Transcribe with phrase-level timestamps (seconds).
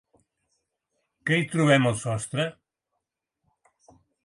[1.29, 2.49] Què hi trobem al sostre?